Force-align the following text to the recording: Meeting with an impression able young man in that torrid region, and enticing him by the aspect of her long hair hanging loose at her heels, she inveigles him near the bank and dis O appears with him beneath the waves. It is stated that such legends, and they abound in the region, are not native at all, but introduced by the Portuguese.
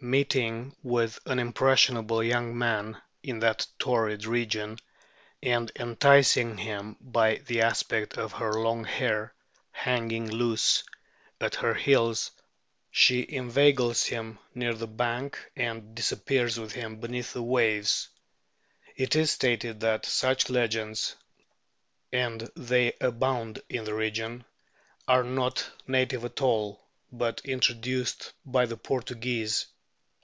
Meeting 0.00 0.76
with 0.80 1.18
an 1.26 1.40
impression 1.40 1.96
able 1.96 2.22
young 2.22 2.56
man 2.56 3.02
in 3.24 3.40
that 3.40 3.66
torrid 3.80 4.24
region, 4.26 4.78
and 5.42 5.72
enticing 5.74 6.56
him 6.56 6.96
by 7.00 7.34
the 7.46 7.62
aspect 7.62 8.16
of 8.16 8.30
her 8.34 8.52
long 8.54 8.84
hair 8.84 9.34
hanging 9.72 10.30
loose 10.30 10.84
at 11.40 11.56
her 11.56 11.74
heels, 11.74 12.30
she 12.92 13.26
inveigles 13.28 14.04
him 14.04 14.38
near 14.54 14.72
the 14.72 14.86
bank 14.86 15.36
and 15.56 15.96
dis 15.96 16.12
O 16.12 16.14
appears 16.14 16.60
with 16.60 16.70
him 16.70 17.00
beneath 17.00 17.32
the 17.32 17.42
waves. 17.42 18.08
It 18.94 19.16
is 19.16 19.32
stated 19.32 19.80
that 19.80 20.06
such 20.06 20.48
legends, 20.48 21.16
and 22.12 22.42
they 22.54 22.92
abound 23.00 23.60
in 23.68 23.82
the 23.82 23.94
region, 23.94 24.44
are 25.08 25.24
not 25.24 25.68
native 25.88 26.24
at 26.24 26.40
all, 26.40 26.86
but 27.10 27.40
introduced 27.44 28.32
by 28.46 28.64
the 28.64 28.76
Portuguese. 28.76 29.66